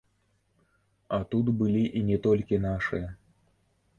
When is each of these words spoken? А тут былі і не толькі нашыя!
А 1.17 1.19
тут 1.35 1.51
былі 1.59 1.83
і 1.99 2.03
не 2.09 2.17
толькі 2.25 2.61
нашыя! 2.65 3.07